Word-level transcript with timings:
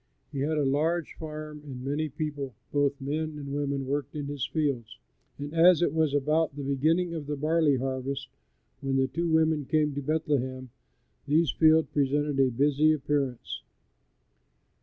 He 0.31 0.39
had 0.39 0.57
a 0.57 0.65
large 0.65 1.13
farm 1.13 1.61
and 1.63 1.85
many 1.85 2.09
people, 2.09 2.55
both 2.71 2.99
men 2.99 3.37
and 3.37 3.53
women, 3.53 3.85
worked 3.85 4.15
in 4.15 4.25
his 4.25 4.47
fields, 4.47 4.97
and 5.37 5.53
as 5.53 5.83
it 5.83 5.93
was 5.93 6.15
about 6.15 6.55
the 6.55 6.63
beginning 6.63 7.13
of 7.13 7.27
the 7.27 7.35
barley 7.35 7.75
harvest 7.77 8.27
when 8.81 8.95
the 8.97 9.05
two 9.05 9.27
women 9.27 9.65
came 9.65 9.93
to 9.93 10.01
Bethlehem, 10.01 10.71
these 11.27 11.51
fields 11.51 11.87
presented 11.93 12.39
a 12.39 12.49
busy 12.49 12.91
appearance. 12.91 13.61